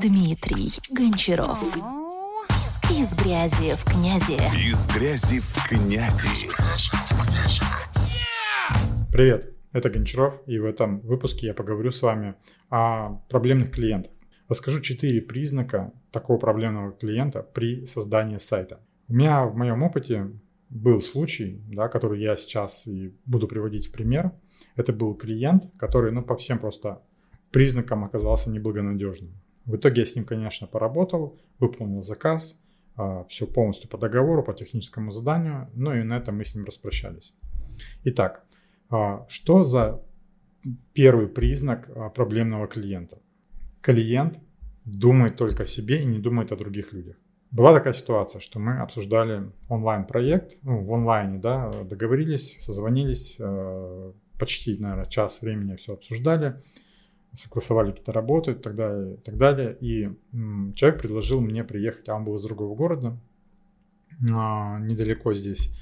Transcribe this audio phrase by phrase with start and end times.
[0.00, 1.62] Дмитрий Гончаров.
[2.90, 4.32] Из грязи в князи.
[4.56, 6.48] Из грязи в князи.
[9.12, 12.34] Привет, это Гончаров, и в этом выпуске я поговорю с вами
[12.70, 14.10] о проблемных клиентах.
[14.48, 18.80] Расскажу четыре признака такого проблемного клиента при создании сайта.
[19.08, 20.30] У меня в моем опыте
[20.70, 24.32] был случай, да, который я сейчас и буду приводить в пример.
[24.76, 27.02] Это был клиент, который ну, по всем просто
[27.50, 29.34] признакам оказался неблагонадежным.
[29.70, 32.60] В итоге я с ним, конечно, поработал, выполнил заказ,
[32.96, 36.64] а, все полностью по договору, по техническому заданию, ну и на этом мы с ним
[36.64, 37.34] распрощались.
[38.02, 38.44] Итак,
[38.88, 40.02] а, что за
[40.92, 43.18] первый признак а, проблемного клиента?
[43.80, 44.40] Клиент
[44.84, 47.16] думает только о себе и не думает о других людях.
[47.52, 53.38] Была такая ситуация, что мы обсуждали онлайн-проект, ну, в онлайне, да, договорились, созвонились,
[54.38, 56.60] почти, наверное, час времени все обсуждали,
[57.32, 59.76] согласовали какие-то работы и так далее, и так далее.
[59.80, 60.10] И
[60.74, 63.18] человек предложил мне приехать, а он был из другого города,
[64.32, 65.72] а, недалеко здесь.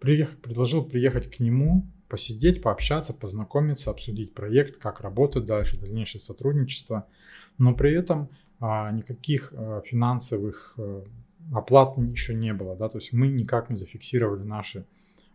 [0.00, 7.06] Приех, предложил приехать к нему, посидеть, пообщаться, познакомиться, обсудить проект, как работать дальше, дальнейшее сотрудничество.
[7.58, 8.28] Но при этом
[8.60, 11.04] а, никаких а, финансовых а,
[11.52, 12.76] оплат еще не было.
[12.76, 12.88] Да?
[12.88, 14.86] То есть мы никак не зафиксировали наши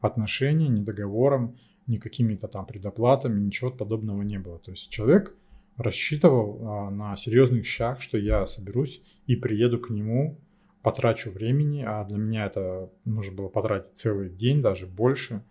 [0.00, 4.58] отношения ни договором, ни какими-то там предоплатами, ничего подобного не было.
[4.58, 5.34] То есть человек
[5.76, 10.38] рассчитывал а, на серьезных щах, что я соберусь и приеду к нему,
[10.82, 15.44] потрачу времени, а для меня это нужно было потратить целый день, даже больше,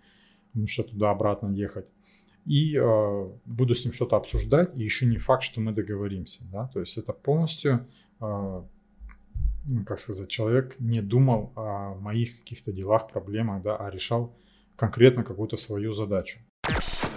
[0.48, 1.92] потому что туда-обратно ехать.
[2.46, 6.44] И э, буду с ним что-то обсуждать, и еще не факт, что мы договоримся.
[6.52, 6.68] Да?
[6.74, 7.88] То есть это полностью,
[8.20, 8.64] э,
[9.86, 14.36] как сказать, человек не думал о моих каких-то делах, проблемах, да, а решал
[14.76, 16.40] конкретно какую-то свою задачу.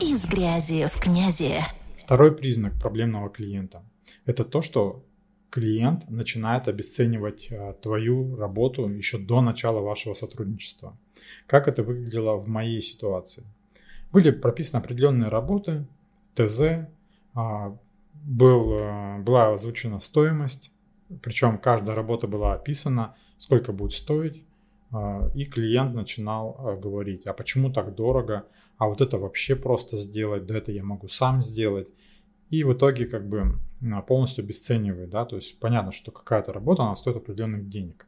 [0.01, 1.61] Из грязи в князи.
[2.03, 3.85] Второй признак проблемного клиента–
[4.27, 5.05] это то, что
[5.51, 10.99] клиент начинает обесценивать а, твою работу еще до начала вашего сотрудничества.
[11.47, 13.45] Как это выглядело в моей ситуации?
[14.11, 15.87] Были прописаны определенные работы,
[16.35, 16.89] ТЗ,
[17.35, 17.79] а,
[18.15, 20.73] был, а, была озвучена стоимость,
[21.23, 24.43] причем каждая работа была описана, сколько будет стоить,
[25.35, 30.59] и клиент начинал говорить, а почему так дорого, а вот это вообще просто сделать, да
[30.59, 31.89] это я могу сам сделать.
[32.51, 36.83] И в итоге как бы а, полностью обесценивает, да, то есть понятно, что какая-то работа,
[36.83, 38.07] она стоит определенных денег.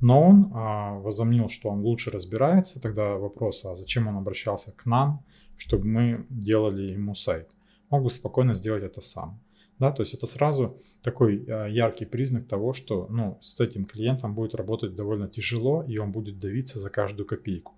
[0.00, 4.84] Но он а, возомнил, что он лучше разбирается, тогда вопрос, а зачем он обращался к
[4.84, 5.24] нам,
[5.56, 7.50] чтобы мы делали ему сайт.
[7.88, 9.40] Мог бы спокойно сделать это сам.
[9.78, 14.34] Да, то есть это сразу такой а, яркий признак того, что ну, с этим клиентом
[14.34, 17.74] будет работать довольно тяжело, и он будет давиться за каждую копейку.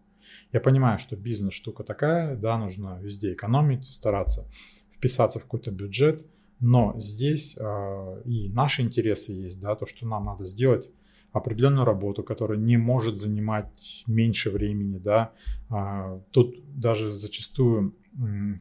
[0.53, 4.48] Я понимаю, что бизнес штука такая, да, нужно везде экономить, стараться
[4.92, 6.26] вписаться в какой-то бюджет,
[6.60, 10.88] но здесь э, и наши интересы есть, да, то, что нам надо сделать
[11.32, 15.32] определенную работу, которая не может занимать меньше времени, да,
[15.69, 17.94] а, тут даже зачастую,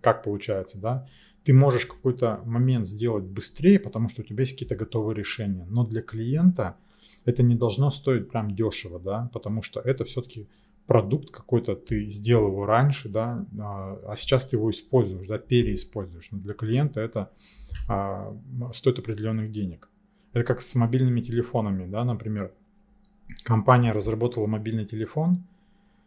[0.02, 1.08] как получается, да,
[1.48, 5.86] ты можешь какой-то момент сделать быстрее, потому что у тебя есть какие-то готовые решения, но
[5.86, 6.76] для клиента
[7.24, 10.50] это не должно стоить прям дешево, да, потому что это все-таки
[10.88, 16.32] продукт какой-то, ты сделал его раньше, да, а, а сейчас ты его используешь, да, переиспользуешь.
[16.32, 17.32] Но для клиента это
[17.88, 18.36] а,
[18.74, 19.88] стоит определенных денег.
[20.34, 22.52] Это как с мобильными телефонами, да, например,
[23.46, 25.46] компания разработала мобильный телефон,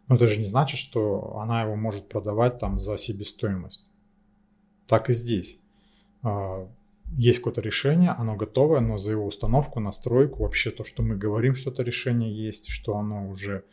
[0.07, 3.87] но это же не значит, что она его может продавать там за себестоимость.
[4.87, 5.59] Так и здесь.
[6.23, 6.67] А,
[7.17, 11.55] есть какое-то решение, оно готовое, но за его установку, настройку, вообще то, что мы говорим,
[11.55, 13.63] что это решение есть, что оно уже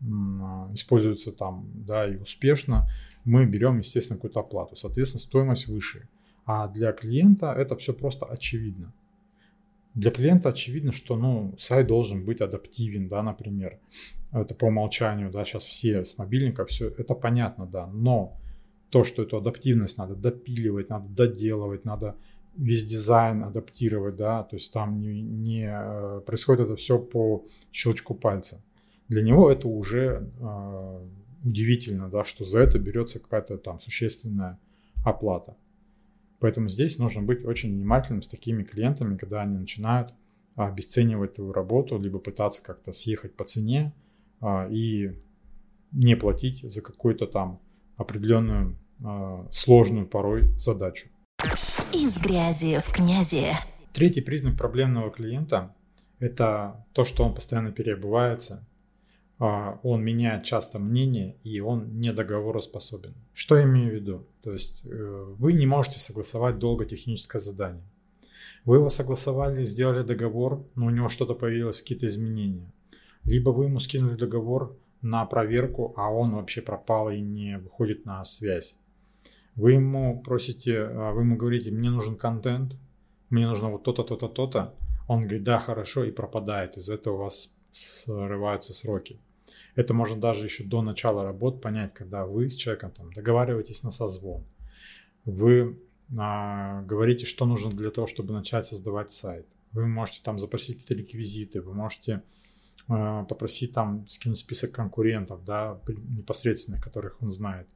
[0.00, 2.88] а, используется там, да, и успешно,
[3.24, 4.76] мы берем, естественно, какую-то оплату.
[4.76, 6.08] Соответственно, стоимость выше.
[6.44, 8.92] А для клиента это все просто очевидно.
[9.94, 13.78] Для клиента очевидно, что ну, сайт должен быть адаптивен, да, например.
[14.30, 17.86] Это по умолчанию, да, сейчас все с мобильника, все это понятно, да.
[17.88, 18.36] Но
[18.90, 22.16] то, что эту адаптивность надо допиливать, надо доделывать, надо
[22.56, 28.14] весь дизайн адаптировать, да, то есть там не, не э, происходит это все по щелчку
[28.14, 28.62] пальца
[29.08, 31.06] для него это уже э,
[31.44, 34.58] удивительно, да, что за это берется какая-то там существенная
[35.04, 35.56] оплата.
[36.38, 40.12] Поэтому здесь нужно быть очень внимательным с такими клиентами, когда они начинают
[40.54, 43.94] обесценивать твою работу, либо пытаться как-то съехать по цене
[44.40, 45.12] а, и
[45.92, 47.60] не платить за какую-то там
[47.96, 51.08] определенную а, сложную порой задачу.
[51.92, 53.52] Из грязи в князи.
[53.92, 55.74] Третий признак проблемного клиента–
[56.18, 58.66] это то, что он постоянно переобувается,
[59.38, 63.14] а, он меняет часто мнение и он недоговороспособен.
[63.34, 64.26] Что я имею в виду?
[64.42, 67.84] То есть э, вы не можете согласовать долго техническое задание.
[68.64, 72.72] Вы его согласовали, сделали договор, но у него что-то появилось, какие-то изменения.
[73.24, 74.76] Либо вы ему скинули договор
[75.06, 78.78] на проверку, а он вообще пропал и не выходит на связь.
[79.54, 82.76] Вы ему просите, а, вы ему говорите, мне нужен контент,
[83.30, 84.74] мне нужно вот то-то, то-то, то-то.
[85.08, 86.76] Он говорит, да, хорошо, и пропадает.
[86.76, 89.20] Из-за этого у вас срываются сроки.
[89.76, 93.90] Это можно даже еще до начала работ понять, когда вы с человеком там договариваетесь на
[93.90, 94.44] созвон.
[95.24, 95.78] Вы
[96.18, 99.46] а, говорите, что нужно для того, чтобы начать создавать сайт.
[99.72, 102.22] Вы можете там запросить какие-то реквизиты, вы можете
[102.86, 107.66] попросить там скинуть список конкурентов, да, непосредственных, которых он знает.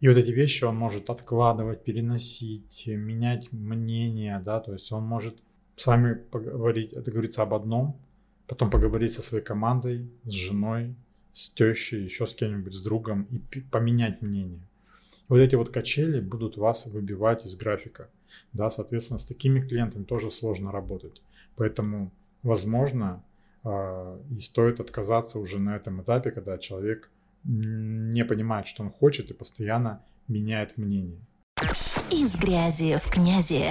[0.00, 5.36] И вот эти вещи он может откладывать, переносить, менять мнение, да, то есть он может
[5.76, 7.96] с вами поговорить, это говорится об одном,
[8.46, 10.94] потом поговорить со своей командой, с женой,
[11.32, 14.60] с тещей, еще с кем-нибудь, с другом и поменять мнение.
[15.28, 18.08] Вот эти вот качели будут вас выбивать из графика.
[18.52, 21.22] Да, соответственно, с такими клиентами тоже сложно работать.
[21.56, 22.12] Поэтому,
[22.42, 23.24] возможно,
[23.64, 27.10] и стоит отказаться уже на этом этапе, когда человек
[27.44, 31.20] не понимает, что он хочет и постоянно меняет мнение.
[32.10, 33.70] Из грязи в князи.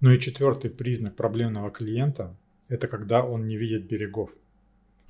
[0.00, 2.36] Ну и четвертый признак проблемного клиента–
[2.68, 4.30] это когда он не видит берегов.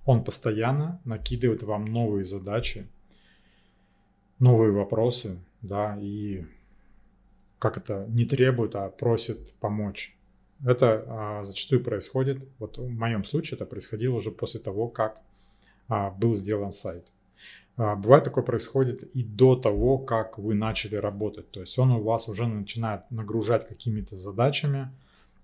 [0.04, 2.86] Он постоянно накидывает вам новые задачи,
[4.38, 6.44] новые вопросы, да, и
[7.58, 10.16] как это не требует, а просит помочь.
[10.64, 15.20] Это а, зачастую происходит, вот в моем случае это происходило уже после того, как
[15.88, 17.06] а, был сделан сайт.
[17.76, 21.50] А, бывает такое происходит и до того, как вы начали работать.
[21.50, 24.90] То есть он у вас уже начинает нагружать какими-то задачами,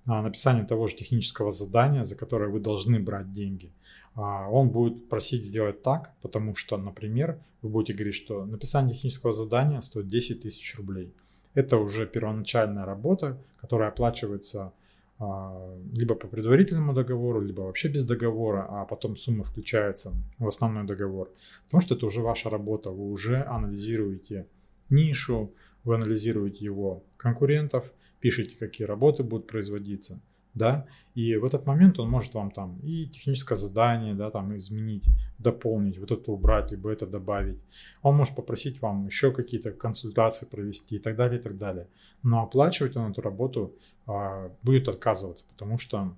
[0.07, 3.71] а, написание того же технического задания, за которое вы должны брать деньги.
[4.15, 9.33] А, он будет просить сделать так, потому что, например, вы будете говорить, что написание технического
[9.33, 11.13] задания стоит 10 тысяч рублей.
[11.55, 14.73] Это уже первоначальная работа, которая оплачивается
[15.21, 21.31] либо по предварительному договору, либо вообще без договора, а потом сумма включается в основной договор.
[21.65, 24.47] Потому что это уже ваша работа, вы уже анализируете
[24.91, 25.53] нишу,
[25.85, 30.21] вы анализируете его конкурентов, пишете, какие работы будут производиться
[30.59, 35.05] да, и в этот момент он может вам там и техническое задание, да, там изменить,
[35.39, 37.59] дополнить, вот это убрать, либо это добавить.
[38.03, 41.89] Он может попросить вам еще какие-то консультации провести и так далее, и так далее.
[42.23, 43.75] Но оплачивать он эту работу
[44.07, 46.15] а, будет отказываться, потому что,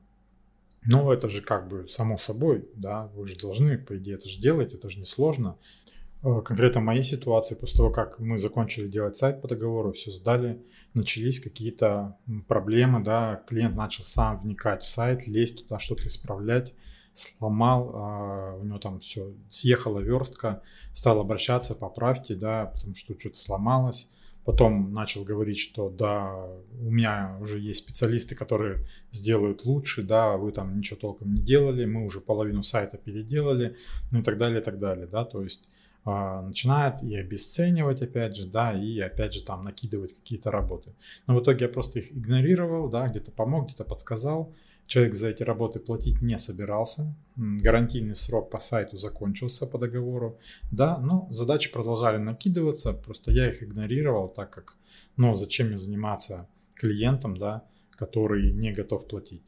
[0.87, 4.41] ну, это же как бы само собой, да, вы же должны, по идее, это же
[4.41, 5.57] делать, это же не сложно.
[5.57, 5.91] Э,
[6.23, 10.63] конкретно в моей ситуации, после того, как мы закончили делать сайт по договору, все сдали,
[10.95, 16.75] начались какие-то проблемы, да, клиент начал сам вникать в сайт, лезть туда, что-то исправлять,
[17.13, 20.63] сломал, а, у него там все, съехала верстка,
[20.93, 24.11] стал обращаться, поправьте, да, потому что что-то сломалось.
[24.45, 26.35] Потом начал говорить, что да,
[26.81, 31.85] у меня уже есть специалисты, которые сделают лучше, да, вы там ничего толком не делали,
[31.85, 33.77] мы уже половину сайта переделали,
[34.11, 35.69] ну и так далее, и так далее, да, то есть
[36.05, 40.95] начинает и обесценивать, опять же, да, и опять же там накидывать какие-то работы.
[41.27, 44.55] Но в итоге я просто их игнорировал, да, где-то помог, где-то подсказал.
[44.87, 47.15] Человек за эти работы платить не собирался.
[47.37, 50.39] Гарантийный срок по сайту закончился по договору.
[50.73, 54.77] Да, но задачи продолжали накидываться, просто я их игнорировал, так как,
[55.17, 57.63] ну, зачем мне заниматься клиентом, да,
[57.93, 59.45] который не готов платить.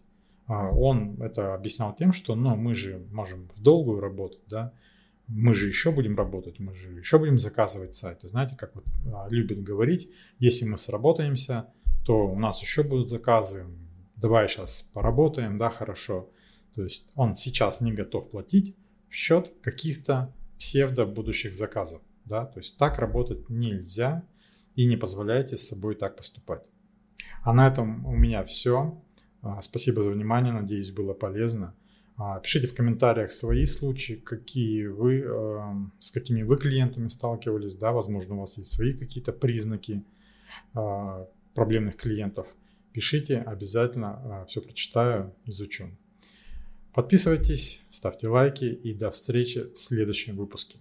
[0.46, 4.72] А он это объяснял тем, что, ну, мы же можем в долгую работать, да,
[5.34, 8.28] мы же еще будем работать, мы же еще будем заказывать сайты.
[8.28, 11.72] Знаете, как вот а, любят говорить, если мы сработаемся,
[12.04, 13.66] то у нас еще будут заказы.
[14.16, 16.30] Давай сейчас поработаем, да, хорошо.
[16.74, 18.76] То есть он сейчас не готов платить
[19.08, 22.02] в счет каких-то псевдо будущих заказов.
[22.24, 22.44] Да?
[22.44, 24.24] То есть так работать нельзя
[24.74, 26.62] и не позволяйте с собой так поступать.
[27.42, 29.02] А на этом у меня все.
[29.40, 31.74] А, спасибо за внимание, надеюсь, было полезно.
[32.16, 37.92] А, пишите в комментариях свои случаи, какие вы, эм, с какими вы клиентами сталкивались, да,
[37.92, 40.04] возможно, у вас есть свои какие-то признаки
[40.74, 42.46] а, проблемных клиентов.
[42.92, 45.90] Пишите, обязательно а, все прочитаю, изучу.
[46.92, 50.78] Подписывайтесь, ставьте лайки и до встречи в следующем выпуске.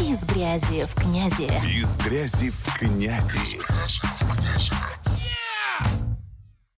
[0.00, 1.48] Из грязи в князи.
[1.80, 3.58] Из грязи в князи.